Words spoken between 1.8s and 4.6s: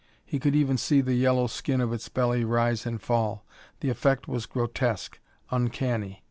its belly rise and fall. The effect was